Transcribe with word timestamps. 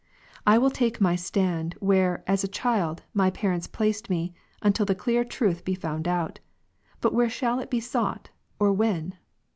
I 0.47 0.57
will 0.57 0.71
take 0.71 0.99
my 0.99 1.15
stand, 1.15 1.75
where, 1.79 2.23
as 2.25 2.43
a 2.43 2.47
child, 2.47 3.03
my 3.13 3.29
parents 3.29 3.67
placed 3.67 4.09
me, 4.09 4.33
until 4.63 4.83
the 4.83 4.95
clear 4.95 5.23
truth 5.23 5.63
be 5.63 5.75
found 5.75 6.07
out. 6.07 6.39
But 7.01 7.13
where 7.13 7.29
shall 7.29 7.59
it 7.59 7.69
be 7.69 7.81
sought 7.81 8.31
or 8.59 8.73
when 8.73 9.13